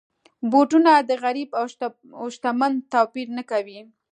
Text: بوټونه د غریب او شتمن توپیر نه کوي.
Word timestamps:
بوټونه 0.51 0.91
د 1.09 1.11
غریب 1.23 1.49
او 2.19 2.25
شتمن 2.35 2.73
توپیر 2.93 3.27
نه 3.37 3.43
کوي. 3.51 3.79